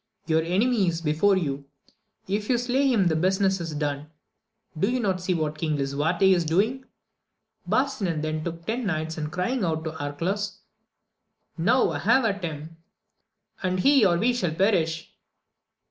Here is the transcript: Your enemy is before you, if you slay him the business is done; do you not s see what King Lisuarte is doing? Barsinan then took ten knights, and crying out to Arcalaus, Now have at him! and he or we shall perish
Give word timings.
Your 0.25 0.41
enemy 0.41 0.87
is 0.87 0.99
before 0.99 1.37
you, 1.37 1.65
if 2.27 2.49
you 2.49 2.57
slay 2.57 2.87
him 2.91 3.05
the 3.05 3.15
business 3.15 3.61
is 3.61 3.75
done; 3.75 4.09
do 4.75 4.89
you 4.89 4.99
not 4.99 5.17
s 5.17 5.25
see 5.25 5.35
what 5.35 5.59
King 5.59 5.77
Lisuarte 5.77 6.33
is 6.33 6.43
doing? 6.43 6.85
Barsinan 7.69 8.23
then 8.23 8.43
took 8.43 8.65
ten 8.65 8.87
knights, 8.87 9.19
and 9.19 9.31
crying 9.31 9.63
out 9.63 9.83
to 9.83 9.91
Arcalaus, 10.01 10.61
Now 11.55 11.91
have 11.91 12.25
at 12.25 12.43
him! 12.43 12.77
and 13.61 13.81
he 13.81 14.03
or 14.03 14.17
we 14.17 14.33
shall 14.33 14.55
perish 14.55 15.13